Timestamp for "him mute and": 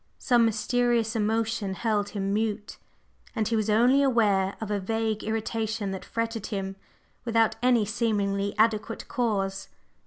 2.09-3.47